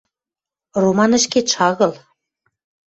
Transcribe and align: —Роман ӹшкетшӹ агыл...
—Роман 0.81 1.11
ӹшкетшӹ 1.19 1.57
агыл... 1.69 1.93